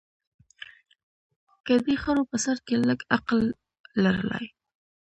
[1.65, 3.39] که دې خرو په سر کي لږ عقل
[4.03, 4.45] لرلای